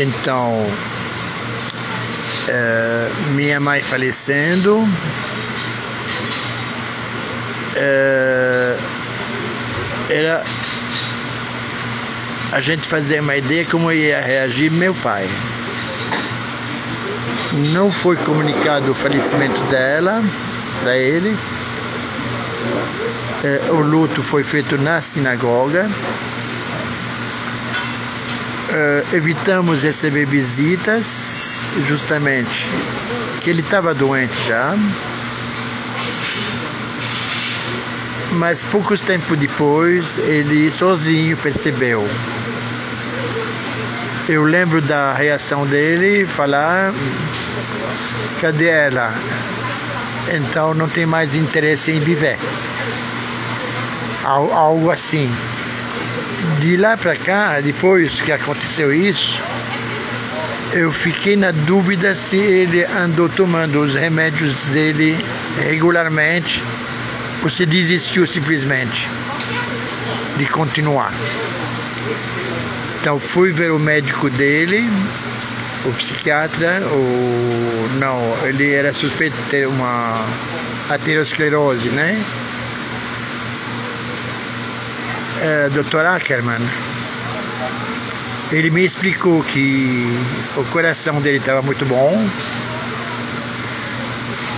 Então, 0.00 0.64
é, 2.48 3.10
minha 3.32 3.58
mãe 3.58 3.82
falecendo, 3.82 4.88
é, 7.74 8.76
era 10.08 10.44
a 12.52 12.60
gente 12.60 12.86
fazer 12.86 13.20
uma 13.20 13.36
ideia 13.36 13.64
como 13.66 13.90
ia 13.90 14.20
reagir 14.20 14.70
meu 14.70 14.94
pai. 14.94 15.28
Não 17.72 17.90
foi 17.90 18.16
comunicado 18.18 18.92
o 18.92 18.94
falecimento 18.94 19.60
dela 19.62 20.22
para 20.80 20.96
ele. 20.96 21.36
É, 23.42 23.70
o 23.72 23.80
luto 23.80 24.22
foi 24.22 24.44
feito 24.44 24.78
na 24.78 25.02
sinagoga. 25.02 25.90
É, 28.80 29.02
evitamos 29.12 29.82
receber 29.82 30.24
visitas, 30.24 31.68
justamente 31.84 32.70
que 33.40 33.50
ele 33.50 33.60
estava 33.60 33.92
doente 33.92 34.38
já. 34.46 34.76
Mas 38.34 38.62
poucos 38.62 39.00
tempo 39.00 39.34
depois 39.34 40.20
ele 40.20 40.70
sozinho 40.70 41.36
percebeu. 41.38 42.08
Eu 44.28 44.44
lembro 44.44 44.80
da 44.80 45.12
reação 45.12 45.66
dele 45.66 46.24
falar 46.24 46.94
cadê 48.40 48.68
ela? 48.68 49.12
Então 50.28 50.72
não 50.72 50.88
tem 50.88 51.04
mais 51.04 51.34
interesse 51.34 51.90
em 51.90 51.98
viver. 51.98 52.38
Algo 54.24 54.92
assim. 54.92 55.28
De 56.60 56.76
lá 56.76 56.96
para 56.96 57.14
cá, 57.14 57.60
depois 57.60 58.20
que 58.20 58.32
aconteceu 58.32 58.92
isso, 58.92 59.40
eu 60.72 60.90
fiquei 60.92 61.36
na 61.36 61.50
dúvida 61.50 62.14
se 62.14 62.36
ele 62.36 62.84
andou 62.84 63.28
tomando 63.28 63.80
os 63.80 63.94
remédios 63.94 64.66
dele 64.66 65.16
regularmente 65.62 66.62
ou 67.42 67.48
se 67.48 67.64
desistiu 67.64 68.26
simplesmente 68.26 69.08
de 70.36 70.46
continuar. 70.46 71.12
Então 73.00 73.20
fui 73.20 73.52
ver 73.52 73.70
o 73.70 73.78
médico 73.78 74.28
dele, 74.28 74.88
o 75.84 75.92
psiquiatra, 75.92 76.82
o 76.90 77.88
não, 77.98 78.20
ele 78.46 78.72
era 78.72 78.92
suspeito 78.92 79.36
de 79.36 79.42
ter 79.48 79.66
uma 79.66 80.14
aterosclerose, 80.90 81.88
né? 81.90 82.20
É, 85.42 85.68
Dr. 85.68 86.04
Ackerman. 86.04 86.60
Ele 88.50 88.70
me 88.70 88.84
explicou 88.84 89.42
que 89.42 90.06
o 90.56 90.64
coração 90.64 91.20
dele 91.20 91.36
estava 91.36 91.60
muito 91.60 91.84
bom, 91.84 92.28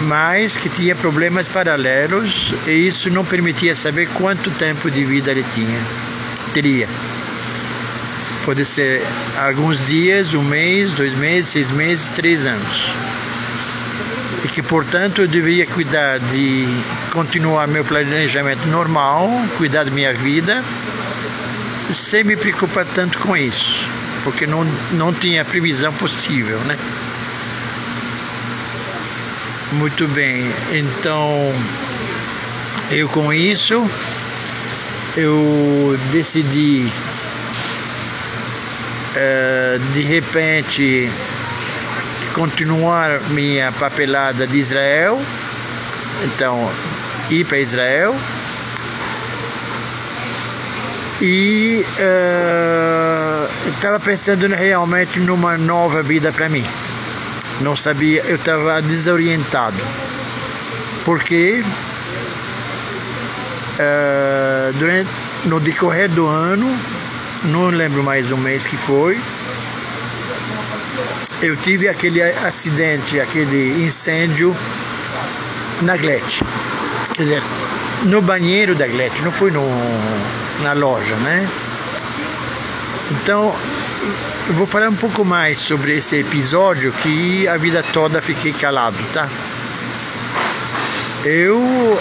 mas 0.03 0.57
que 0.57 0.69
tinha 0.69 0.95
problemas 0.95 1.49
paralelos 1.49 2.55
e 2.67 2.87
isso 2.87 3.11
não 3.11 3.25
permitia 3.25 3.75
saber 3.75 4.09
quanto 4.15 4.51
tempo 4.53 4.91
de 4.91 5.05
vida 5.05 5.33
ele 5.33 5.45
tinha, 5.53 5.81
teria. 6.55 6.89
Pode 8.45 8.65
ser 8.65 9.03
alguns 9.37 9.85
dias, 9.87 10.35
um 10.35 10.43
mês, 10.43 10.95
dois 10.95 11.13
meses, 11.15 11.51
seis 11.51 11.71
meses, 11.71 12.11
três 12.11 12.47
anos. 12.47 13.10
E 14.45 14.49
que, 14.49 14.63
portanto, 14.63 15.23
eu 15.23 15.29
deveria 15.29 15.67
cuidar 15.67 16.19
de 16.19 16.67
continuar 17.13 17.69
meu 17.69 17.85
planejamento 17.85 18.67
normal, 18.69 19.29
cuidar 19.59 19.85
da 19.85 19.91
minha 19.91 20.15
vida, 20.15 20.65
sem 21.93 22.25
me 22.25 22.37
preocupar 22.37 22.87
tanto 22.87 23.19
com 23.19 23.37
isso, 23.37 23.87
porque 24.25 24.47
não, 24.47 24.65
não 24.93 25.13
tinha 25.13 25.45
previsão 25.45 25.93
possível, 25.93 26.59
né? 26.61 26.77
Muito 29.73 30.09
bem, 30.09 30.51
então 30.73 31.53
eu 32.91 33.09
com 33.09 33.33
isso 33.33 33.89
eu 35.17 35.99
decidi 36.11 36.91
é, 39.17 39.79
de 39.93 40.01
repente 40.03 41.11
continuar 42.35 43.21
minha 43.31 43.73
papelada 43.73 44.47
de 44.47 44.59
Israel, 44.59 45.21
então 46.25 46.71
ir 47.31 47.45
para 47.45 47.59
Israel 47.59 48.17
e 51.21 51.85
estava 53.75 53.97
uh, 53.97 54.01
pensando 54.01 54.47
realmente 54.49 55.21
numa 55.21 55.59
nova 55.59 56.03
vida 56.03 56.33
para 56.33 56.49
mim 56.49 56.65
não 57.61 57.77
sabia, 57.77 58.23
eu 58.23 58.37
estava 58.37 58.81
desorientado. 58.83 59.77
Porque 61.05 61.63
uh, 63.75 64.73
durante, 64.79 65.11
no 65.45 65.61
decorrer 65.61 66.09
do 66.09 66.27
ano, 66.27 66.67
não 67.45 67.69
lembro 67.69 68.03
mais 68.03 68.33
um 68.33 68.37
mês 68.37 68.67
que 68.67 68.77
foi, 68.77 69.21
eu 71.43 71.57
tive 71.57 71.89
aquele 71.89 72.23
acidente, 72.23 73.19
aquele 73.19 73.83
incêndio 73.83 74.55
na 75.83 75.97
Glete. 75.97 76.45
Quer 77.15 77.23
dizer, 77.23 77.43
no 78.05 78.21
banheiro 78.21 78.75
da 78.75 78.87
Glete, 78.87 79.23
não 79.23 79.33
foi 79.33 79.51
no, 79.51 79.67
na 80.63 80.73
loja, 80.73 81.15
né? 81.17 81.49
Então, 83.11 83.55
eu 84.49 84.55
vou 84.55 84.67
falar 84.67 84.89
um 84.89 84.95
pouco 84.95 85.25
mais 85.25 85.59
sobre 85.59 85.97
esse 85.97 86.17
episódio 86.17 86.93
que 87.03 87.49
a 87.49 87.57
vida 87.57 87.85
toda 87.93 88.21
fiquei 88.21 88.53
calado, 88.53 88.97
tá? 89.13 89.29
Eu, 91.25 91.59
uh, 91.59 92.01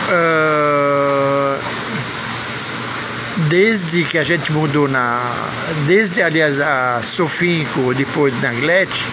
desde 3.50 4.04
que 4.04 4.18
a 4.18 4.24
gente 4.24 4.52
mudou 4.52 4.88
na. 4.88 5.22
Desde, 5.86 6.22
aliás, 6.22 6.60
a 6.60 7.02
Sofinco, 7.02 7.94
depois 7.94 8.40
na 8.42 8.52
Glete, 8.52 9.06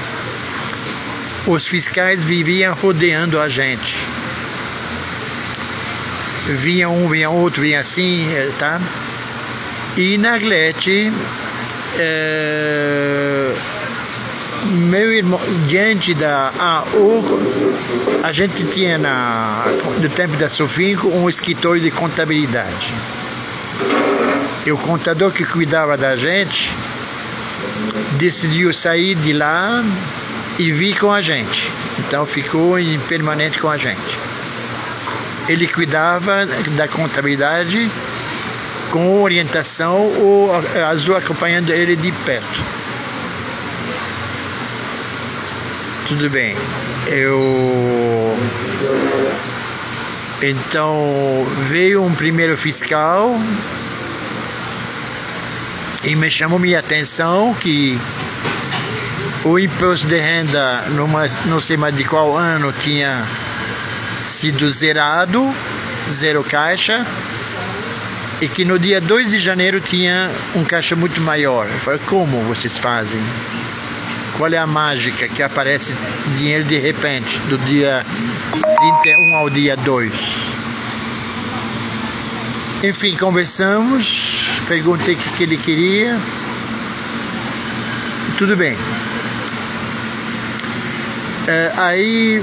os 1.47 1.67
fiscais 1.67 2.25
viviam 2.25 2.75
rodeando 2.75 3.41
a 3.41 3.49
gente. 3.49 3.97
Vinha 6.47 6.89
um, 6.89 7.09
vinha 7.09 7.31
outro, 7.31 7.63
vinha 7.63 7.81
assim, 7.81 8.29
tá? 8.59 8.81
E 9.97 10.17
na 10.19 10.39
Glete 10.39 11.13
é, 11.99 13.53
meu 14.67 15.13
irmão, 15.13 15.41
diante 15.67 16.13
da 16.15 16.53
AU, 16.59 17.25
a 18.23 18.33
gente 18.33 18.65
tinha 18.67 18.99
na, 18.99 19.65
no 20.01 20.09
tempo 20.09 20.37
da 20.37 20.49
Sofinco 20.49 21.09
um 21.09 21.29
escritório 21.29 21.81
de 21.81 21.91
contabilidade. 21.91 22.93
E 24.65 24.73
o 24.73 24.77
contador 24.77 25.31
que 25.31 25.45
cuidava 25.45 25.97
da 25.97 26.17
gente 26.17 26.71
decidiu 28.19 28.73
sair 28.73 29.15
de 29.15 29.33
lá 29.33 29.85
e 30.59 30.73
vir 30.73 30.99
com 30.99 31.13
a 31.13 31.21
gente. 31.21 31.71
Então 31.99 32.27
ficou 32.27 32.79
em 32.79 32.99
permanente 33.01 33.59
com 33.59 33.69
a 33.69 33.77
gente. 33.77 34.19
Ele 35.49 35.67
cuidava 35.69 36.47
da 36.77 36.89
contabilidade 36.89 37.91
com 38.91 39.23
orientação 39.23 40.01
ou 40.19 40.51
Azul 40.89 41.17
acompanhando 41.17 41.71
ele 41.71 41.97
de 41.97 42.13
perto. 42.25 42.65
Tudo 46.09 46.31
bem. 46.31 46.57
Eu 47.09 48.37
então 50.43 51.47
veio 51.69 52.05
um 52.05 52.15
primeiro 52.15 52.57
fiscal 52.57 53.35
e 56.05 56.15
me 56.15 56.31
chamou 56.31 56.59
minha 56.59 56.79
atenção 56.79 57.55
que 57.55 57.99
o 59.47 59.61
imposto 59.61 60.09
de 60.09 60.19
renda, 60.19 60.83
numa, 60.91 61.29
não 61.45 61.61
sei 61.61 61.77
mais 61.77 61.95
de 61.95 62.03
qual 62.03 62.37
ano, 62.37 62.73
tinha 62.73 63.25
sido 64.25 64.69
zerado, 64.69 65.55
zero 66.11 66.43
caixa, 66.43 67.07
e 68.41 68.49
que 68.49 68.65
no 68.65 68.77
dia 68.77 69.01
2 69.01 69.31
de 69.31 69.39
janeiro 69.39 69.81
tinha 69.81 70.33
um 70.57 70.65
caixa 70.65 70.97
muito 70.97 71.21
maior. 71.21 71.69
Eu 71.69 71.79
falei, 71.79 72.01
como 72.07 72.43
vocês 72.43 72.77
fazem? 72.77 73.21
Qual 74.37 74.53
é 74.53 74.59
a 74.59 74.67
mágica 74.67 75.29
que 75.29 75.41
aparece 75.45 75.97
dinheiro 76.37 76.65
de 76.65 76.79
repente, 76.79 77.39
do 77.49 77.57
dia 77.59 78.05
31 79.03 79.37
ao 79.37 79.49
dia 79.49 79.77
2? 79.77 80.13
Enfim, 82.83 83.17
conversamos, 83.17 84.45
perguntei 84.67 85.15
o 85.15 85.19
que 85.19 85.45
ele 85.45 85.57
queria. 85.57 86.19
Tudo 88.37 88.57
bem. 88.57 88.77
É, 91.47 91.73
aí 91.77 92.43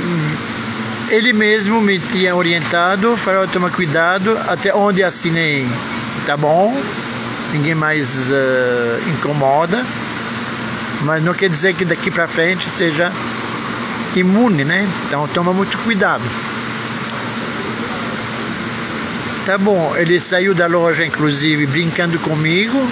ele 1.11 1.33
mesmo 1.33 1.81
me 1.81 2.00
tinha 2.00 2.35
orientado, 2.35 3.17
falou: 3.17 3.47
toma 3.47 3.69
cuidado, 3.69 4.38
até 4.47 4.73
onde 4.73 5.03
assinei 5.03 5.67
tá 6.25 6.38
bom, 6.38 6.73
ninguém 7.51 7.75
mais 7.75 8.31
uh, 8.31 9.09
incomoda. 9.09 9.85
mas 11.01 11.23
não 11.23 11.33
quer 11.33 11.50
dizer 11.50 11.73
que 11.73 11.83
daqui 11.83 12.09
para 12.09 12.27
frente 12.27 12.69
seja 12.69 13.11
imune, 14.15 14.63
né? 14.63 14.88
Então 15.07 15.27
toma 15.27 15.53
muito 15.53 15.77
cuidado. 15.79 16.23
Tá 19.45 19.57
bom, 19.57 19.94
ele 19.97 20.21
saiu 20.21 20.56
da 20.56 20.67
loja, 20.67 21.06
inclusive, 21.06 21.65
brincando 21.65 22.17
comigo. 22.19 22.89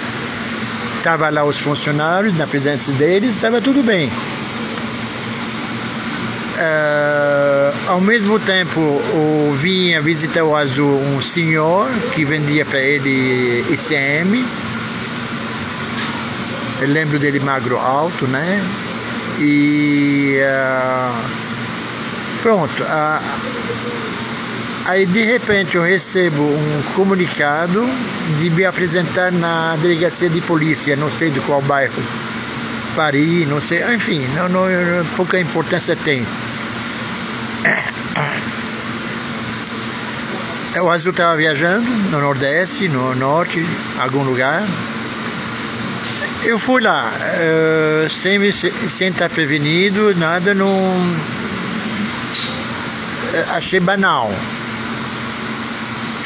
Tava 1.02 1.30
lá 1.30 1.42
os 1.44 1.58
funcionários, 1.58 2.36
na 2.36 2.46
presença 2.46 2.92
deles, 2.92 3.30
estava 3.30 3.60
tudo 3.60 3.82
bem. 3.82 4.12
Uh, 6.62 7.74
ao 7.88 8.00
mesmo 8.00 8.38
tempo, 8.38 8.78
o, 8.78 9.52
vinha 9.58 10.00
visitar 10.00 10.44
o 10.44 10.54
Azul 10.54 10.96
um 11.00 11.20
senhor 11.20 11.90
que 12.14 12.24
vendia 12.24 12.64
para 12.64 12.78
ele 12.78 13.64
ICM. 13.68 14.46
Eu 16.80 16.88
lembro 16.88 17.18
dele 17.18 17.40
magro 17.40 17.76
alto, 17.76 18.28
né? 18.28 18.64
E 19.40 20.38
uh, 20.38 21.20
pronto. 22.42 22.80
Uh, 22.84 23.20
aí 24.84 25.04
de 25.04 25.22
repente 25.24 25.76
eu 25.76 25.82
recebo 25.82 26.42
um 26.42 26.82
comunicado 26.94 27.84
de 28.38 28.50
me 28.50 28.64
apresentar 28.64 29.32
na 29.32 29.74
delegacia 29.82 30.30
de 30.30 30.40
polícia, 30.40 30.94
não 30.94 31.10
sei 31.10 31.30
de 31.30 31.40
qual 31.40 31.60
bairro. 31.60 32.00
Paris, 32.94 33.48
não 33.48 33.60
sei, 33.60 33.82
enfim, 33.92 34.28
não, 34.36 34.48
não, 34.48 34.66
pouca 35.16 35.40
importância 35.40 35.96
tem. 35.96 36.24
O 40.80 40.90
Azul 40.90 41.10
estava 41.12 41.36
viajando 41.36 41.88
no 42.10 42.18
Nordeste, 42.18 42.88
no 42.88 43.14
Norte, 43.14 43.64
algum 44.00 44.24
lugar. 44.24 44.62
Eu 46.44 46.58
fui 46.58 46.82
lá, 46.82 47.12
uh, 47.12 48.10
sem, 48.10 48.52
sem 48.52 49.08
estar 49.08 49.28
prevenido, 49.28 50.12
nada, 50.16 50.54
não. 50.54 50.66
Uh, 50.66 51.20
achei 53.50 53.78
banal. 53.78 54.32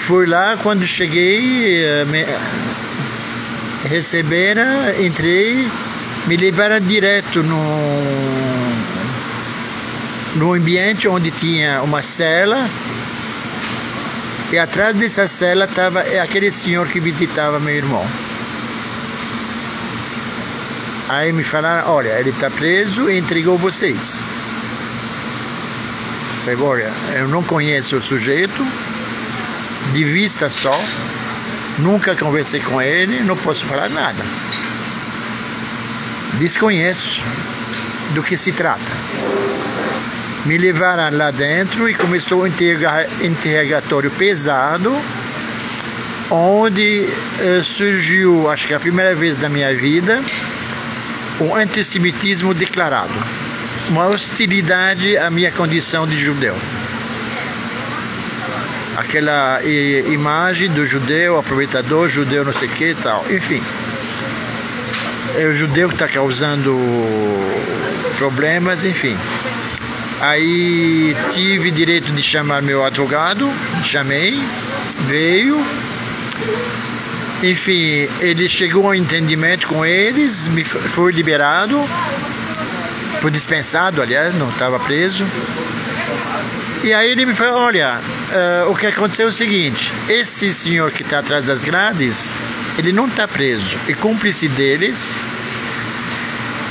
Fui 0.06 0.26
lá, 0.26 0.56
quando 0.62 0.86
cheguei, 0.86 1.82
uh, 1.84 2.06
me 2.06 2.24
receberam, 3.88 4.64
entrei, 4.98 5.68
me 6.26 6.36
levaram 6.36 6.80
direto 6.80 7.42
no, 7.42 8.55
no 10.36 10.52
ambiente 10.52 11.08
onde 11.08 11.30
tinha 11.30 11.82
uma 11.82 12.02
cela 12.02 12.68
e 14.52 14.58
atrás 14.58 14.94
dessa 14.94 15.26
cela 15.26 15.64
estava 15.64 16.00
aquele 16.00 16.52
senhor 16.52 16.86
que 16.88 17.00
visitava 17.00 17.58
meu 17.58 17.74
irmão. 17.74 18.06
Aí 21.08 21.32
me 21.32 21.42
falaram, 21.42 21.90
olha, 21.90 22.10
ele 22.18 22.30
está 22.30 22.50
preso 22.50 23.10
e 23.10 23.18
entregou 23.18 23.56
vocês. 23.56 24.24
Falei, 26.44 26.60
olha, 26.60 26.92
eu 27.14 27.28
não 27.28 27.42
conheço 27.42 27.96
o 27.96 28.02
sujeito, 28.02 28.66
de 29.92 30.04
vista 30.04 30.50
só, 30.50 30.78
nunca 31.78 32.14
conversei 32.14 32.60
com 32.60 32.80
ele, 32.80 33.20
não 33.22 33.36
posso 33.36 33.64
falar 33.64 33.88
nada. 33.88 34.22
Desconheço 36.34 37.22
do 38.14 38.22
que 38.22 38.36
se 38.36 38.52
trata 38.52 39.25
me 40.46 40.56
levaram 40.56 41.16
lá 41.16 41.32
dentro 41.32 41.88
e 41.88 41.94
começou 41.94 42.44
um 42.44 42.46
interrogatório 42.46 44.10
pesado, 44.12 44.96
onde 46.30 47.08
uh, 47.40 47.64
surgiu, 47.64 48.48
acho 48.48 48.66
que 48.66 48.72
é 48.72 48.76
a 48.76 48.80
primeira 48.80 49.12
vez 49.14 49.40
na 49.40 49.48
minha 49.48 49.74
vida, 49.74 50.22
um 51.40 51.54
antissemitismo 51.54 52.54
declarado, 52.54 53.12
uma 53.88 54.06
hostilidade 54.06 55.16
à 55.16 55.28
minha 55.30 55.50
condição 55.50 56.06
de 56.06 56.16
judeu. 56.16 56.56
Aquela 58.96 59.60
imagem 60.08 60.70
do 60.70 60.86
judeu, 60.86 61.38
aproveitador, 61.38 62.08
judeu 62.08 62.44
não 62.44 62.52
sei 62.52 62.68
o 62.68 62.70
que 62.70 62.90
e 62.90 62.94
tal, 62.94 63.26
enfim. 63.30 63.60
É 65.38 65.46
o 65.46 65.52
judeu 65.52 65.88
que 65.88 65.96
está 65.96 66.08
causando 66.08 66.74
problemas, 68.16 68.84
enfim. 68.84 69.16
Aí 70.20 71.14
tive 71.30 71.70
direito 71.70 72.10
de 72.12 72.22
chamar 72.22 72.62
meu 72.62 72.84
advogado, 72.84 73.50
chamei, 73.84 74.42
veio. 75.06 75.62
Enfim, 77.42 78.08
ele 78.20 78.48
chegou 78.48 78.90
a 78.90 78.96
entendimento 78.96 79.66
com 79.66 79.84
eles, 79.84 80.48
me 80.48 80.64
foi 80.64 81.12
liberado, 81.12 81.78
foi 83.20 83.30
dispensado, 83.30 84.00
aliás, 84.00 84.34
não 84.36 84.48
estava 84.48 84.80
preso. 84.80 85.24
E 86.82 86.94
aí 86.94 87.10
ele 87.10 87.26
me 87.26 87.34
falou: 87.34 87.64
olha, 87.64 87.98
uh, 87.98 88.70
o 88.70 88.74
que 88.74 88.86
aconteceu 88.86 89.26
é 89.26 89.28
o 89.28 89.32
seguinte: 89.32 89.92
esse 90.08 90.54
senhor 90.54 90.92
que 90.92 91.02
está 91.02 91.18
atrás 91.18 91.44
das 91.44 91.62
grades, 91.62 92.38
ele 92.78 92.90
não 92.92 93.06
está 93.06 93.28
preso. 93.28 93.76
E 93.86 93.94
cúmplice 93.94 94.48
deles, 94.48 95.18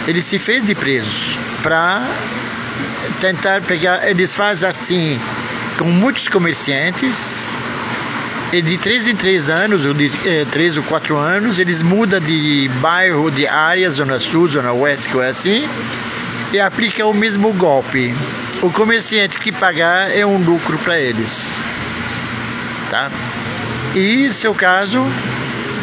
ele 0.08 0.22
se 0.22 0.40
fez 0.40 0.66
de 0.66 0.74
preso 0.74 1.38
para 1.62 2.02
tentar 3.16 3.62
pegar, 3.62 4.08
eles 4.10 4.34
fazem 4.34 4.70
assim 4.70 5.20
com 5.78 5.86
muitos 5.86 6.28
comerciantes. 6.28 7.54
E 8.54 8.62
de 8.62 8.78
três 8.78 9.08
em 9.08 9.16
três 9.16 9.50
anos, 9.50 9.84
ou 9.84 9.94
de 9.94 10.10
eh, 10.26 10.46
três 10.52 10.78
ou 10.78 10.84
quatro 10.84 11.18
anos, 11.18 11.60
eles 11.60 11.82
mudam 11.82 12.20
de 12.20 12.70
bairro, 12.80 13.30
de 13.30 13.48
área, 13.48 13.90
zona 13.92 14.20
sul, 14.20 14.48
zona 14.48 14.72
oeste, 14.72 15.10
que 15.10 15.18
é 15.20 15.28
assim, 15.28 15.68
e 16.54 16.60
aplicam 16.60 17.10
o 17.10 17.14
mesmo 17.14 17.52
golpe. 17.54 18.16
O 18.62 18.70
comerciante 18.70 19.40
que 19.40 19.52
pagar 19.52 20.16
é 20.16 20.26
um 20.26 20.38
lucro 20.38 20.78
para 20.78 20.98
eles. 20.98 21.58
Tá? 22.90 23.12
E 23.94 24.32
seu 24.32 24.54
caso 24.54 25.04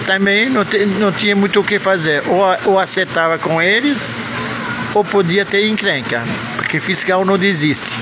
também 0.07 0.49
não, 0.49 0.65
te, 0.65 0.87
não 0.87 1.13
tinha 1.13 1.37
muito 1.37 1.61
o 1.61 1.65
que 1.65 1.79
fazer. 1.79 2.23
Ou, 2.27 2.73
ou 2.73 2.79
acertava 2.79 3.39
com 3.39 3.61
eles, 3.61 4.19
ou 4.95 5.05
podia 5.05 5.45
ter 5.45 5.69
encrenca 5.69 6.23
que 6.73 6.81
fiscal 6.81 7.23
não 7.23 7.37
desiste. 7.37 8.01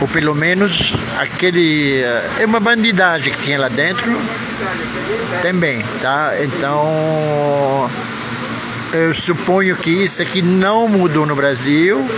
Ou 0.00 0.08
pelo 0.08 0.34
menos 0.34 0.92
aquele. 1.20 2.00
Eh, 2.02 2.30
é 2.40 2.46
uma 2.46 2.58
bandidagem 2.58 3.32
que 3.32 3.42
tinha 3.42 3.60
lá 3.60 3.68
dentro 3.68 4.20
também, 5.40 5.78
tá? 6.02 6.32
Então. 6.42 7.88
Eu 8.92 9.14
suponho 9.14 9.76
que 9.76 9.90
isso 9.90 10.20
aqui 10.20 10.42
não 10.42 10.88
mudou 10.88 11.26
no 11.26 11.34
Brasil 11.34 12.08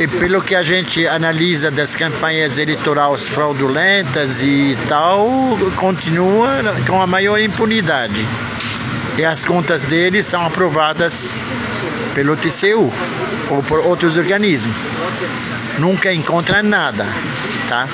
e 0.00 0.06
pelo 0.06 0.40
que 0.40 0.54
a 0.54 0.62
gente 0.62 1.06
analisa 1.06 1.70
das 1.70 1.94
campanhas 1.94 2.56
eleitorais 2.56 3.26
fraudulentas 3.26 4.42
e 4.42 4.76
tal, 4.88 5.28
continua 5.76 6.74
com 6.86 7.00
a 7.02 7.06
maior 7.06 7.38
impunidade. 7.38 8.26
E 9.18 9.24
as 9.24 9.44
contas 9.44 9.82
deles 9.84 10.26
são 10.26 10.46
aprovadas 10.46 11.38
pelo 12.14 12.34
TCU 12.36 12.90
ou 13.50 13.62
por 13.62 13.80
outros 13.80 14.16
organismos. 14.16 14.74
Nunca 15.78 16.12
encontra 16.12 16.62
nada, 16.62 17.06
tá? 17.68 17.88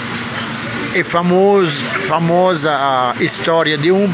É 0.94 1.02
famoso, 1.02 1.82
famosa 2.06 2.70
a 2.72 3.14
história 3.20 3.76
de 3.76 3.90
um 3.90 4.10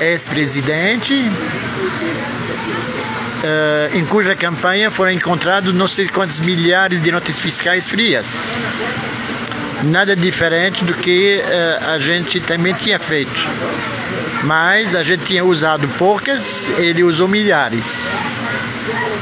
ex-presidente 0.00 1.14
uh, 3.42 3.96
em 3.96 4.04
cuja 4.06 4.34
campanha 4.34 4.90
foram 4.90 5.12
encontrados 5.12 5.74
não 5.74 5.88
sei 5.88 6.08
quantos 6.08 6.38
milhares 6.40 7.02
de 7.02 7.10
notas 7.10 7.38
fiscais 7.38 7.88
frias. 7.88 8.56
Nada 9.84 10.14
diferente 10.14 10.84
do 10.84 10.94
que 10.94 11.42
uh, 11.42 11.90
a 11.90 11.98
gente 11.98 12.40
também 12.40 12.72
tinha 12.74 12.98
feito. 12.98 13.34
Mas 14.44 14.94
a 14.94 15.02
gente 15.02 15.24
tinha 15.24 15.44
usado 15.44 15.86
poucas, 15.98 16.68
ele 16.78 17.02
usou 17.02 17.28
milhares. 17.28 18.12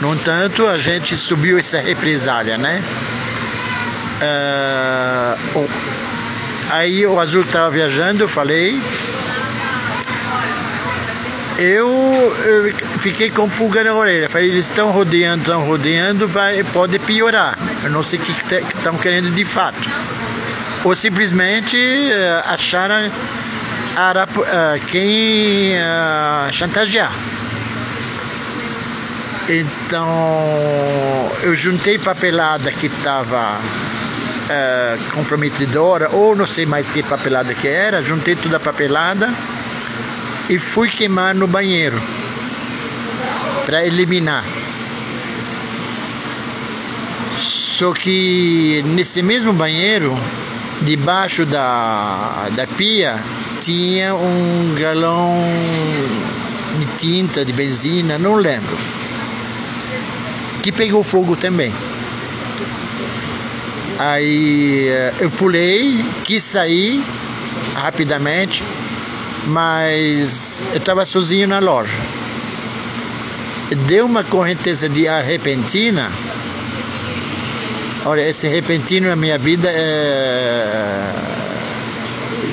No 0.00 0.14
entanto, 0.14 0.66
a 0.66 0.78
gente 0.78 1.16
subiu 1.16 1.58
essa 1.58 1.80
represália, 1.80 2.56
né? 2.56 2.82
Uh, 4.20 5.68
aí 6.70 7.06
o 7.06 7.18
Azul 7.18 7.42
estava 7.42 7.70
viajando, 7.70 8.24
eu 8.24 8.28
falei. 8.28 8.80
Eu, 11.58 11.88
eu, 12.46 12.72
fiquei 13.00 13.30
com 13.30 13.46
pulga 13.50 13.84
na 13.84 13.94
orelha. 13.94 14.30
Falei, 14.30 14.48
eles 14.48 14.66
estão 14.66 14.90
rodeando, 14.90 15.42
estão 15.42 15.60
rodeando, 15.66 16.26
vai, 16.26 16.64
pode 16.64 16.98
piorar. 16.98 17.58
Eu 17.84 17.90
não 17.90 18.02
sei 18.02 18.18
o 18.18 18.22
que 18.22 18.32
estão 18.76 18.96
querendo 18.96 19.30
de 19.34 19.44
fato. 19.44 19.78
Ou 20.82 20.96
simplesmente 20.96 21.76
uh, 21.76 22.48
acharam 22.48 23.08
uh, 23.08 24.86
quem 24.86 25.74
uh, 25.74 26.52
chantagear. 26.52 27.12
Então 29.52 30.08
eu 31.42 31.56
juntei 31.56 31.98
papelada 31.98 32.70
que 32.70 32.86
estava 32.86 33.58
é, 34.48 34.96
comprometedora, 35.12 36.08
ou 36.12 36.36
não 36.36 36.46
sei 36.46 36.64
mais 36.64 36.88
que 36.88 37.02
papelada 37.02 37.52
que 37.52 37.66
era, 37.66 38.00
juntei 38.00 38.36
toda 38.36 38.58
a 38.58 38.60
papelada 38.60 39.28
e 40.48 40.56
fui 40.56 40.88
queimar 40.88 41.34
no 41.34 41.48
banheiro. 41.48 42.00
para 43.66 43.84
eliminar. 43.84 44.44
Só 47.40 47.92
que 47.92 48.82
nesse 48.86 49.22
mesmo 49.22 49.52
banheiro, 49.52 50.14
debaixo 50.82 51.44
da, 51.44 52.48
da 52.52 52.66
pia, 52.66 53.18
tinha 53.60 54.14
um 54.14 54.74
galão 54.78 55.34
de 56.78 56.86
tinta, 56.98 57.44
de 57.44 57.52
benzina, 57.52 58.18
não 58.18 58.34
lembro, 58.34 58.76
que 60.62 60.72
pegou 60.72 61.02
fogo 61.02 61.36
também. 61.36 61.72
Aí 63.98 64.88
eh, 64.88 65.14
eu 65.20 65.30
pulei, 65.30 66.04
quis 66.24 66.42
sair 66.42 67.02
rapidamente, 67.74 68.62
mas 69.46 70.62
eu 70.72 70.78
estava 70.78 71.04
sozinho 71.04 71.46
na 71.48 71.58
loja. 71.58 71.96
Deu 73.86 74.06
uma 74.06 74.24
correnteza 74.24 74.88
de 74.88 75.06
ar 75.06 75.22
repentina. 75.22 76.10
Olha, 78.04 78.28
esse 78.28 78.48
repentino 78.48 79.08
na 79.08 79.16
minha 79.16 79.38
vida 79.38 79.68
é... 79.70 81.12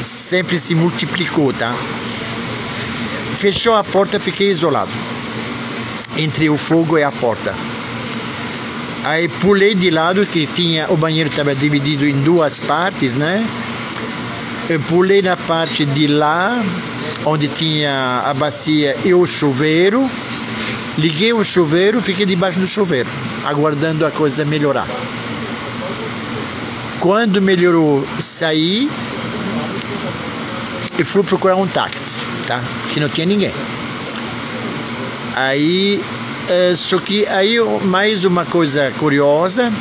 sempre 0.01 0.59
se 0.59 0.75
multiplicou, 0.75 1.53
tá? 1.53 1.73
Fechou 3.37 3.73
a 3.75 3.83
porta, 3.83 4.19
fiquei 4.19 4.51
isolado 4.51 4.91
entre 6.17 6.49
o 6.49 6.57
fogo 6.57 6.97
e 6.97 7.03
a 7.03 7.11
porta. 7.11 7.55
Aí 9.03 9.27
pulei 9.27 9.73
de 9.73 9.89
lado 9.89 10.25
que 10.25 10.47
tinha 10.47 10.91
o 10.91 10.97
banheiro 10.97 11.29
estava 11.29 11.55
dividido 11.55 12.05
em 12.05 12.21
duas 12.21 12.59
partes, 12.59 13.15
né? 13.15 13.45
Eu 14.69 14.79
pulei 14.81 15.21
na 15.21 15.37
parte 15.37 15.85
de 15.85 16.07
lá 16.07 16.61
onde 17.25 17.47
tinha 17.47 18.23
a 18.25 18.33
bacia 18.33 18.97
e 19.05 19.13
o 19.13 19.25
chuveiro. 19.25 20.09
Liguei 20.97 21.31
o 21.31 21.43
chuveiro, 21.43 22.01
fiquei 22.01 22.25
debaixo 22.25 22.59
do 22.59 22.67
chuveiro, 22.67 23.09
aguardando 23.45 24.05
a 24.05 24.11
coisa 24.11 24.43
melhorar. 24.43 24.87
Quando 26.99 27.41
melhorou, 27.41 28.05
saí 28.19 28.89
e 30.97 31.03
fui 31.03 31.23
procurar 31.23 31.55
um 31.55 31.67
táxi, 31.67 32.19
tá? 32.47 32.61
Que 32.91 32.99
não 32.99 33.07
tinha 33.07 33.27
ninguém. 33.27 33.53
Aí 35.35 36.03
é, 36.49 36.75
só 36.75 36.97
que 36.99 37.25
aí 37.27 37.59
mais 37.83 38.25
uma 38.25 38.45
coisa 38.45 38.91
curiosa, 38.97 39.71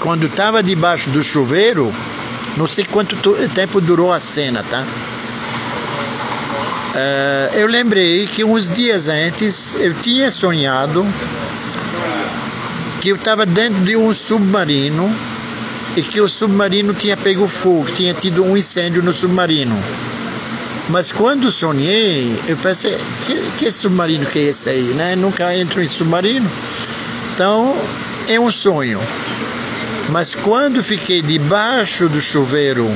quando 0.00 0.26
estava 0.26 0.62
debaixo 0.62 1.10
do 1.10 1.22
chuveiro, 1.22 1.92
não 2.56 2.66
sei 2.66 2.84
quanto 2.84 3.16
tempo 3.48 3.80
durou 3.80 4.12
a 4.12 4.20
cena, 4.20 4.64
tá? 4.68 4.84
É, 6.94 7.50
eu 7.54 7.66
lembrei 7.66 8.26
que 8.26 8.42
uns 8.42 8.68
dias 8.68 9.08
antes 9.08 9.76
eu 9.76 9.94
tinha 9.94 10.30
sonhado 10.30 11.06
que 13.00 13.08
eu 13.08 13.16
estava 13.16 13.46
dentro 13.46 13.82
de 13.82 13.96
um 13.96 14.12
submarino 14.12 15.14
e 15.96 16.02
que 16.02 16.20
o 16.20 16.28
submarino 16.28 16.92
tinha 16.92 17.16
pego 17.16 17.48
fogo, 17.48 17.90
tinha 17.92 18.12
tido 18.12 18.44
um 18.44 18.56
incêndio 18.56 19.02
no 19.02 19.12
submarino. 19.12 19.76
Mas 20.90 21.12
quando 21.12 21.52
sonhei, 21.52 22.36
eu 22.48 22.56
pensei, 22.56 22.98
que, 23.24 23.50
que 23.56 23.70
submarino 23.70 24.26
que 24.26 24.40
é 24.40 24.42
esse 24.42 24.68
aí, 24.68 24.92
né? 24.94 25.14
Nunca 25.14 25.56
entro 25.56 25.80
em 25.80 25.86
submarino. 25.86 26.50
Então, 27.32 27.76
é 28.28 28.40
um 28.40 28.50
sonho. 28.50 29.00
Mas 30.08 30.34
quando 30.34 30.82
fiquei 30.82 31.22
debaixo 31.22 32.08
do 32.08 32.20
chuveiro 32.20 32.90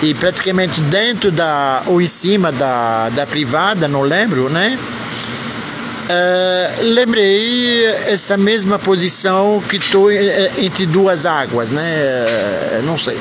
e 0.00 0.14
praticamente 0.14 0.80
dentro 0.82 1.32
da 1.32 1.82
ou 1.86 2.00
em 2.00 2.06
cima 2.06 2.52
da, 2.52 3.08
da 3.10 3.26
privada, 3.26 3.88
não 3.88 4.02
lembro, 4.02 4.48
né? 4.48 4.78
Uh, 6.02 6.84
lembrei 6.84 7.86
essa 8.06 8.36
mesma 8.36 8.78
posição 8.78 9.62
que 9.68 9.76
estou 9.76 10.10
eh, 10.10 10.52
entre 10.58 10.86
duas 10.86 11.26
águas, 11.26 11.72
né? 11.72 11.96
Uh, 12.80 12.86
não 12.86 12.96
sei. 12.96 13.18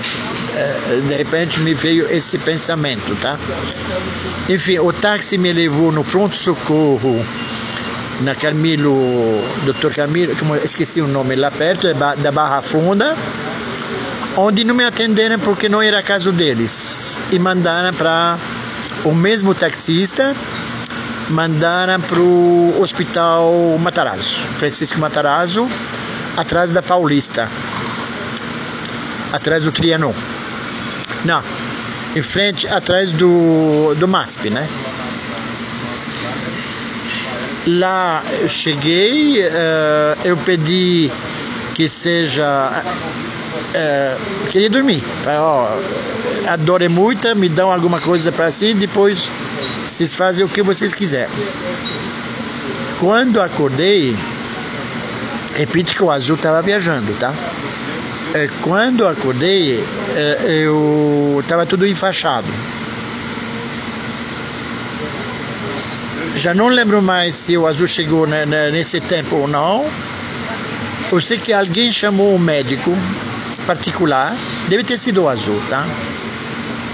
Uh, 0.52 1.02
de 1.08 1.16
repente 1.16 1.60
me 1.62 1.74
veio 1.74 2.12
esse 2.12 2.38
pensamento, 2.38 3.16
tá? 3.22 3.38
Enfim, 4.50 4.80
o 4.80 4.92
táxi 4.92 5.38
me 5.38 5.54
levou 5.54 5.92
no 5.92 6.04
pronto-socorro 6.04 7.26
na 8.22 8.36
Carmilo, 8.36 8.94
Dr. 9.66 9.94
Carmilo, 9.94 10.36
como 10.36 10.56
esqueci 10.58 11.02
o 11.02 11.08
nome 11.08 11.36
lá 11.36 11.50
perto, 11.50 11.88
é 11.88 11.94
da 11.94 12.32
Barra 12.32 12.62
Funda, 12.62 13.16
onde 14.36 14.64
não 14.64 14.76
me 14.76 14.84
atenderam 14.84 15.40
porque 15.40 15.70
não 15.70 15.82
era 15.82 16.04
caso 16.04 16.32
deles 16.32 17.18
e 17.32 17.40
mandaram 17.40 17.94
para 17.94 18.38
o 19.04 19.14
mesmo 19.14 19.56
taxista 19.56 20.36
mandaram 21.32 22.00
para 22.02 22.20
o 22.20 22.82
hospital 22.82 23.78
Matarazzo, 23.80 24.40
Francisco 24.58 25.00
Matarazzo, 25.00 25.68
atrás 26.36 26.72
da 26.72 26.82
Paulista, 26.82 27.50
atrás 29.32 29.64
do 29.64 29.72
Trianon. 29.72 30.14
Não, 31.26 31.44
em 32.16 32.22
frente, 32.22 32.68
atrás 32.68 33.14
do, 33.14 33.96
do 33.96 34.08
MASP, 34.08 34.50
né? 34.50 34.68
Lá 37.68 38.24
eu 38.40 38.50
cheguei, 38.50 39.42
uh, 39.42 40.18
eu 40.26 40.36
pedi 40.38 41.12
que 41.76 41.88
seja. 41.88 42.84
Uh, 43.74 44.50
queria 44.50 44.70
dormir. 44.70 45.04
Ó, 45.28 45.80
a 46.48 46.56
dor 46.56 46.82
é 46.82 46.88
muita, 46.88 47.36
me 47.36 47.48
dão 47.48 47.72
alguma 47.72 48.02
coisa 48.02 48.32
para 48.32 48.48
assim, 48.48 48.76
depois 48.76 49.30
vocês 49.88 50.14
fazem 50.14 50.44
o 50.44 50.50
que 50.50 50.64
vocês 50.64 50.94
quiserem. 50.94 51.30
Quando 53.00 53.40
acordei, 53.40 54.16
repito 55.56 55.94
que 55.94 56.04
o 56.04 56.12
azul 56.12 56.36
estava 56.36 56.62
viajando, 56.62 57.14
tá? 57.20 57.34
É, 58.34 58.50
quando 58.62 59.08
acordei, 59.08 59.84
é, 60.16 60.66
eu 60.66 61.40
estava 61.42 61.66
tudo 61.66 61.88
enfaixado. 61.88 62.48
Já 66.36 66.54
não 66.54 66.70
lembro 66.70 67.02
mais 67.02 67.36
se 67.36 67.58
o 67.58 67.68
azul 67.68 67.88
chegou 67.88 68.26
nesse 68.26 69.00
tempo 69.00 69.36
ou 69.36 69.48
não. 69.48 69.86
Eu 71.12 71.20
sei 71.20 71.38
que 71.38 71.52
alguém 71.52 71.92
chamou 71.92 72.34
um 72.34 72.40
médico 72.40 72.98
particular, 73.68 74.36
deve 74.70 74.84
ter 74.84 74.98
sido 74.98 75.24
o 75.24 75.30
azul, 75.30 75.62
tá? 75.70 75.86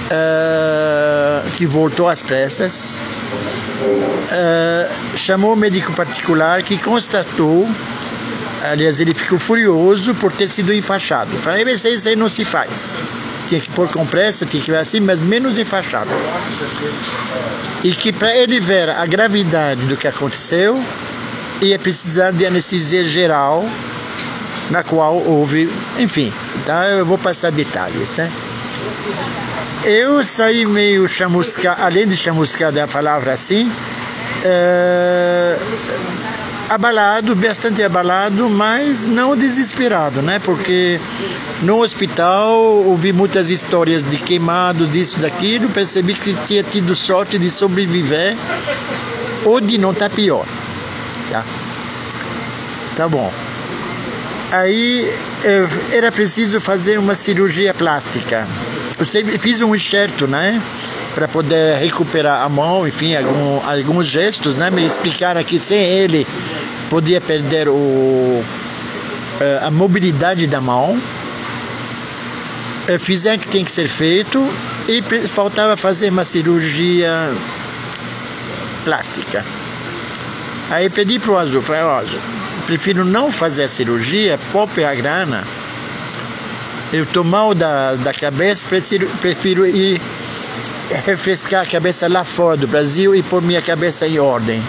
uh, 0.08 1.50
que 1.52 1.66
voltou 1.66 2.08
às 2.08 2.24
pressas, 2.24 3.06
uh, 4.32 5.18
chamou 5.18 5.54
o 5.54 5.56
médico 5.56 5.94
particular 5.94 6.64
que 6.64 6.78
constatou, 6.78 7.68
aliás, 8.64 9.00
ele 9.00 9.14
ficou 9.14 9.40
furioso 9.40 10.14
por 10.16 10.32
ter 10.32 10.48
sido 10.48 10.74
enfaixado. 10.74 11.32
Falei, 11.38 11.64
isso 11.74 11.88
aí 12.08 12.16
não 12.16 12.30
se 12.30 12.44
faz. 12.46 12.98
Tinha 13.48 13.62
que 13.62 13.70
pôr 13.70 13.88
compressa, 13.88 14.46
tinha 14.46 14.62
que 14.62 14.72
ver 14.72 14.78
assim, 14.78 15.00
mas 15.00 15.20
menos 15.20 15.58
enfaixado. 15.58 16.10
E 17.84 17.92
que 17.92 18.12
para 18.12 18.36
ele 18.36 18.60
ver 18.60 18.90
a 18.90 19.06
gravidade 19.06 19.82
do 19.86 19.96
que 19.96 20.08
aconteceu, 20.08 20.84
ia 21.62 21.80
precisar 21.80 22.32
de 22.32 22.46
anestesia 22.46 23.06
geral, 23.06 23.68
na 24.70 24.84
qual 24.84 25.16
houve, 25.16 25.70
enfim, 25.98 26.34
tá? 26.66 26.88
eu 26.88 27.06
vou 27.06 27.18
passar 27.18 27.52
detalhes, 27.52 28.14
né? 28.16 28.30
Eu 29.86 30.26
saí 30.26 30.66
meio 30.66 31.08
chamuscado, 31.08 31.82
além 31.82 32.08
de 32.08 32.18
chamuscado 32.18 32.82
a 32.82 32.88
palavra 32.88 33.32
assim, 33.32 33.72
é, 34.44 35.58
abalado, 36.70 37.36
bastante 37.36 37.82
abalado, 37.82 38.50
mas 38.50 39.08
não 39.08 39.36
desesperado, 39.36 40.22
né? 40.22 40.40
Porque 40.40 41.00
no 41.62 41.82
hospital 41.82 42.58
ouvi 42.86 43.14
muitas 43.14 43.50
histórias 43.50 44.04
de 44.04 44.18
queimados, 44.18 44.90
disso, 44.90 45.20
daquilo, 45.20 45.70
percebi 45.70 46.14
que 46.14 46.36
tinha 46.46 46.64
tido 46.64 46.96
sorte 46.96 47.38
de 47.38 47.50
sobreviver 47.50 48.36
ou 49.46 49.62
de 49.62 49.78
não 49.78 49.92
estar 49.92 50.10
tá 50.10 50.16
pior, 50.16 50.46
tá? 51.32 51.46
Tá 52.96 53.08
bom. 53.08 53.32
Aí 54.52 55.12
era 55.92 56.12
preciso 56.12 56.60
fazer 56.62 56.98
uma 56.98 57.16
cirurgia 57.16 57.74
plástica 57.74 58.48
eu 59.00 59.06
fiz 59.40 59.62
um 59.62 59.76
enxerto, 59.76 60.28
né? 60.28 60.62
Para 61.18 61.28
poder 61.28 61.78
recuperar 61.78 62.44
a 62.44 62.48
mão, 62.48 62.88
enfim, 62.88 63.16
algum, 63.16 63.60
alguns 63.68 64.06
gestos, 64.06 64.56
né? 64.56 64.70
Me 64.70 64.86
explicaram 64.86 65.44
que 65.44 65.58
sem 65.58 65.80
ele 65.80 66.28
podia 66.92 67.20
perder 67.20 67.68
o, 67.68 68.44
eh, 69.42 69.62
a 69.64 69.72
mobilidade 69.72 70.46
da 70.46 70.62
mão. 70.62 71.02
Fizeram 73.00 73.40
que 73.40 73.48
tem 73.48 73.66
que 73.66 73.72
ser 73.72 73.88
feito 73.88 74.48
e 74.88 75.02
faltava 75.28 75.76
fazer 75.76 76.12
uma 76.12 76.24
cirurgia 76.24 77.34
plástica. 78.86 79.44
Aí 80.70 80.88
pedi 80.88 81.18
para 81.18 81.32
o 81.32 81.38
Azul, 81.40 81.64
falei, 81.64 81.82
ó, 81.82 82.04
prefiro 82.68 83.04
não 83.04 83.32
fazer 83.32 83.64
a 83.64 83.70
cirurgia, 83.70 84.40
poupe 84.52 84.84
a 84.84 84.94
grana 84.94 85.44
eu 86.94 87.04
estou 87.04 87.24
mal 87.24 87.54
da, 87.54 87.96
da 87.96 88.14
cabeça, 88.14 88.66
prefiro, 88.68 89.08
prefiro 89.20 89.66
ir 89.66 90.00
refrescar 91.06 91.64
a 91.64 91.66
cabeça 91.66 92.08
lá 92.08 92.24
fora 92.24 92.58
do 92.58 92.68
Brasil 92.68 93.16
e 93.16 93.22
pôr 93.22 93.42
minha 93.42 93.62
cabeça 93.62 94.08
em 94.08 94.20
ordem. 94.20 94.62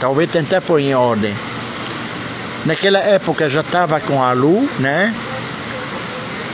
talvez 0.00 0.30
tentar 0.30 0.60
pôr 0.60 0.80
em 0.80 0.94
ordem. 0.94 1.34
Naquela 2.64 2.98
época 2.98 3.48
já 3.48 3.60
estava 3.60 4.00
com 4.00 4.22
a 4.22 4.32
Lu, 4.32 4.68
né? 4.78 5.14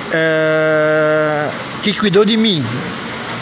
Uh, 0.08 1.50
que 1.82 1.94
cuidou 1.94 2.24
de 2.24 2.36
mim, 2.36 2.64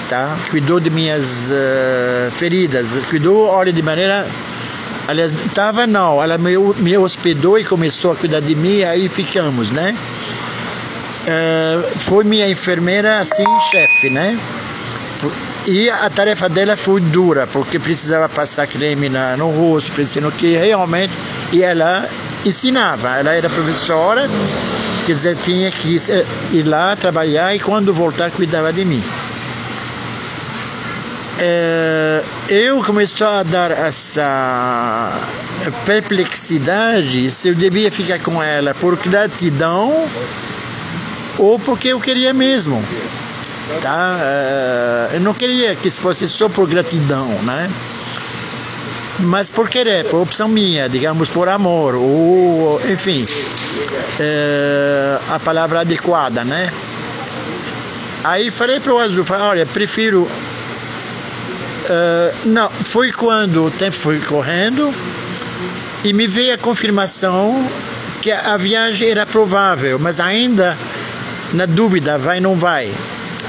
tá? 0.08 0.36
Cuidou 0.50 0.78
de 0.78 0.88
minhas 0.88 1.50
uh, 1.50 2.30
feridas, 2.30 3.04
cuidou, 3.10 3.46
olha, 3.46 3.72
de 3.72 3.82
maneira 3.82 4.26
Aliás, 5.08 5.32
estava 5.32 5.88
não, 5.88 6.22
ela 6.22 6.38
me, 6.38 6.56
me 6.76 6.96
hospedou 6.96 7.58
e 7.58 7.64
começou 7.64 8.12
a 8.12 8.16
cuidar 8.16 8.38
de 8.38 8.54
mim, 8.54 8.84
aí 8.84 9.08
ficamos, 9.08 9.68
né? 9.70 9.96
Uh, 11.26 11.98
foi 11.98 12.22
minha 12.22 12.48
enfermeira 12.48 13.18
assim, 13.18 13.44
chefe, 13.72 14.08
né? 14.08 14.38
E 15.66 15.90
a 15.90 16.08
tarefa 16.08 16.48
dela 16.48 16.76
foi 16.76 17.00
dura, 17.00 17.46
porque 17.46 17.78
precisava 17.78 18.28
passar 18.28 18.66
creme 18.66 19.08
na, 19.08 19.36
no 19.36 19.50
rosto, 19.50 19.92
precisando 19.92 20.32
que 20.32 20.56
realmente. 20.56 21.12
E 21.52 21.62
ela 21.62 22.08
ensinava, 22.44 23.16
ela 23.16 23.34
era 23.34 23.48
professora, 23.50 24.28
quer 25.06 25.12
dizer, 25.12 25.36
tinha 25.36 25.70
que 25.70 25.96
ir 26.52 26.62
lá 26.62 26.96
trabalhar 26.96 27.54
e 27.54 27.60
quando 27.60 27.92
voltar 27.92 28.30
cuidava 28.30 28.72
de 28.72 28.84
mim 28.84 29.02
é, 31.42 32.22
eu 32.50 32.82
comecei 32.84 33.26
a 33.26 33.42
dar 33.42 33.70
essa 33.70 35.10
perplexidade 35.86 37.30
se 37.30 37.48
eu 37.48 37.54
devia 37.54 37.90
ficar 37.90 38.18
com 38.18 38.42
ela 38.42 38.74
por 38.74 38.96
gratidão 38.96 40.06
ou 41.38 41.58
porque 41.58 41.88
eu 41.88 42.00
queria 42.00 42.34
mesmo. 42.34 42.84
Tá? 43.80 44.18
É, 44.20 45.10
eu 45.14 45.20
não 45.20 45.34
queria 45.34 45.74
que 45.74 45.88
isso 45.88 46.00
fosse 46.00 46.28
só 46.28 46.48
por 46.48 46.68
gratidão, 46.68 47.28
né? 47.42 47.70
Mas 49.20 49.50
por 49.50 49.68
querer, 49.68 50.06
por 50.06 50.20
opção 50.20 50.48
minha, 50.48 50.88
digamos, 50.88 51.28
por 51.28 51.48
amor, 51.48 51.94
ou 51.94 52.80
enfim, 52.90 53.26
é, 54.18 55.18
a 55.28 55.38
palavra 55.38 55.80
adequada, 55.80 56.42
né? 56.44 56.70
Aí 58.24 58.50
falei 58.50 58.80
para 58.80 58.92
o 58.92 58.98
Azul, 58.98 59.24
falei, 59.24 59.46
olha, 59.46 59.66
prefiro 59.66 60.28
Uh, 61.90 62.48
não, 62.48 62.70
foi 62.70 63.10
quando 63.10 63.64
o 63.64 63.70
tempo 63.70 63.96
foi 63.96 64.20
correndo 64.20 64.94
e 66.04 66.12
me 66.12 66.28
veio 66.28 66.54
a 66.54 66.58
confirmação 66.58 67.68
que 68.22 68.30
a 68.30 68.56
viagem 68.56 69.08
era 69.08 69.26
provável, 69.26 69.98
mas 69.98 70.20
ainda 70.20 70.78
na 71.52 71.66
dúvida, 71.66 72.16
vai 72.16 72.36
ou 72.36 72.42
não 72.42 72.56
vai. 72.56 72.92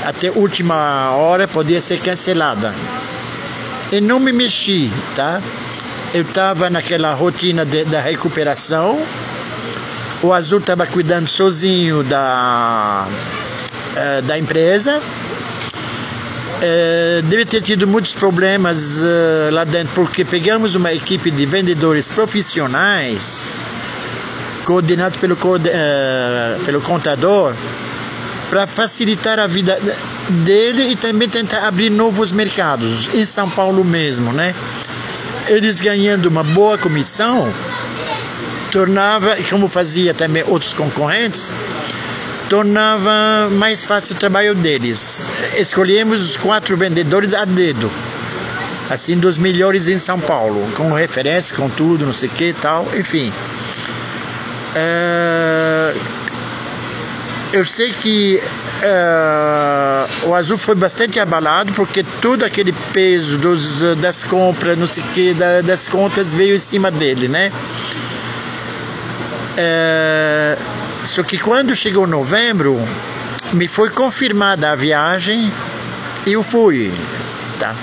Até 0.03 0.31
última 0.31 1.12
hora 1.12 1.48
podia 1.48 1.79
ser 1.79 2.00
cancelada. 2.00 2.74
E 3.91 4.00
não 4.01 4.20
me 4.20 4.31
mexi, 4.31 4.91
tá? 5.15 5.41
Eu 6.13 6.24
estava 6.24 6.70
naquela 6.70 7.13
rotina 7.13 7.65
de, 7.65 7.84
da 7.86 8.00
recuperação. 8.00 9.01
O 10.22 10.34
Azul 10.34 10.60
estava 10.60 10.86
cuidando 10.86 11.27
sozinho 11.27 12.03
da, 12.03 13.08
uh, 13.08 14.22
da 14.24 14.38
empresa 14.38 15.01
é, 16.62 17.22
deve 17.24 17.43
ter 17.46 17.62
tido 17.62 17.88
muitos 17.88 18.13
problemas 18.13 19.01
uh, 19.01 19.51
lá 19.51 19.63
dentro, 19.63 19.91
porque 19.96 20.24
pegamos 20.24 20.75
uma 20.75 20.93
equipe 20.93 21.31
de 21.31 21.46
vendedores 21.46 22.08
profissionais, 22.08 23.50
coordenados 24.63 25.17
pelo, 25.17 25.36
pelo 26.63 26.81
contador, 26.81 27.55
para 28.51 28.67
facilitar 28.67 29.39
a 29.39 29.48
vida 29.48 29.79
dele 30.43 30.91
e 30.91 30.96
também 30.98 31.29
tentar 31.29 31.65
abrir 31.65 31.89
novos 31.89 32.34
mercados, 32.34 33.15
em 33.15 33.25
São 33.25 33.50
Paulo 33.50 33.81
mesmo, 33.86 34.34
né? 34.34 34.53
Eles 35.48 35.79
ganhando 35.79 36.25
uma 36.25 36.43
boa 36.43 36.77
comissão, 36.77 37.50
tornava, 38.70 39.38
como 39.50 39.69
fazia 39.69 40.13
também 40.13 40.43
outros 40.45 40.73
concorrentes, 40.73 41.54
tornava 42.49 43.49
mais 43.52 43.86
fácil 43.86 44.17
o 44.17 44.19
trabalho 44.19 44.54
deles. 44.54 45.30
Escolhemos 45.56 46.21
os 46.21 46.36
quatro 46.36 46.76
vendedores 46.76 47.34
a 47.34 47.45
dedo, 47.45 47.89
assim, 48.89 49.17
dos 49.17 49.38
melhores 49.38 49.88
em 49.88 49.97
São 49.97 50.19
Paulo, 50.19 50.69
com 50.76 50.91
referência, 50.91 51.56
com 51.56 51.69
tudo, 51.69 52.06
não 52.06 52.12
sei 52.12 52.28
o 52.28 52.32
que 52.34 52.52
tal, 52.52 52.86
enfim. 52.97 53.32
Uh, 54.76 56.20
eu 57.54 57.66
sei 57.66 57.92
que 57.92 58.42
uh, 58.84 60.30
o 60.30 60.36
Azul 60.36 60.58
foi 60.58 60.76
bastante 60.76 61.20
abalado 61.20 61.74
porque 61.74 62.04
todo 62.22 62.44
aquele 62.44 62.72
peso 62.94 63.38
dos, 63.38 63.82
das 63.98 64.24
compras, 64.24 64.78
não 64.78 64.88
sei 64.88 65.04
que, 65.14 65.34
das 65.64 65.88
contas 65.88 66.34
veio 66.34 66.56
em 66.56 66.60
cima 66.60 66.90
dele, 66.90 67.28
né? 67.28 67.52
Uh, 69.58 70.58
só 71.04 71.24
que 71.24 71.38
quando 71.38 71.76
chegou 71.76 72.08
novembro, 72.08 72.80
me 73.52 73.68
foi 73.68 73.90
confirmada 73.90 74.72
a 74.72 74.76
viagem 74.76 75.52
e 76.26 76.34
eu 76.34 76.44
fui, 76.44 76.94
tá? 77.60 77.76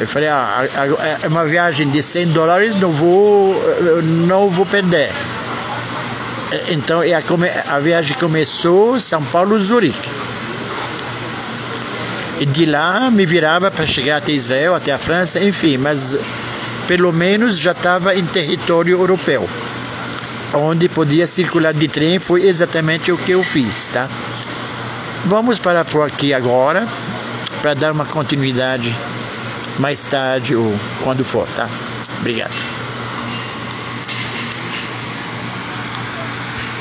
Eu 0.00 0.06
falei, 0.06 0.28
ah, 0.28 0.64
é 1.24 1.26
uma 1.26 1.44
viagem 1.44 1.90
de 1.90 2.00
100 2.00 2.28
dólares, 2.28 2.74
não 2.76 2.92
vou, 2.92 3.60
não 4.26 4.48
vou 4.48 4.64
perder. 4.64 5.10
Então 6.70 7.00
a, 7.00 7.74
a 7.74 7.78
viagem 7.80 8.16
começou 8.16 8.98
São 9.00 9.22
Paulo, 9.24 9.60
Zurique. 9.60 10.08
E 12.40 12.46
de 12.46 12.66
lá 12.66 13.10
me 13.10 13.26
virava 13.26 13.70
para 13.70 13.84
chegar 13.84 14.18
até 14.18 14.32
Israel, 14.32 14.74
até 14.74 14.92
a 14.92 14.98
França, 14.98 15.42
enfim, 15.42 15.76
mas 15.76 16.16
pelo 16.86 17.12
menos 17.12 17.58
já 17.58 17.72
estava 17.72 18.14
em 18.14 18.24
território 18.24 18.92
europeu 18.92 19.48
onde 20.54 20.88
podia 20.88 21.26
circular 21.26 21.74
de 21.74 21.88
trem, 21.88 22.18
foi 22.18 22.46
exatamente 22.46 23.12
o 23.12 23.18
que 23.18 23.32
eu 23.32 23.42
fiz, 23.42 23.88
tá? 23.88 24.08
Vamos 25.24 25.58
parar 25.58 25.84
por 25.84 26.06
aqui 26.06 26.32
agora 26.32 26.86
para 27.60 27.74
dar 27.74 27.92
uma 27.92 28.06
continuidade 28.06 28.94
mais 29.78 30.04
tarde 30.04 30.54
ou 30.54 30.74
quando 31.02 31.24
for, 31.24 31.46
tá? 31.56 31.68
Obrigado. 32.20 32.67